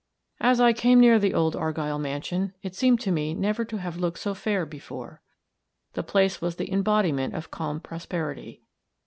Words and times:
As 0.39 0.59
I 0.59 0.73
came 0.73 0.99
near 0.99 1.19
the 1.19 1.35
old 1.35 1.55
Argyll 1.55 1.99
mansion, 1.99 2.55
it 2.63 2.73
seemed 2.73 2.99
to 3.01 3.11
me 3.11 3.35
never 3.35 3.63
to 3.65 3.77
have 3.77 3.97
looked 3.97 4.17
so 4.17 4.33
fair 4.33 4.65
before. 4.65 5.21
The 5.93 6.01
place 6.01 6.41
was 6.41 6.55
the 6.55 6.73
embodiment 6.73 7.35
of 7.35 7.51
calm 7.51 7.79
prosperity. 7.79 8.63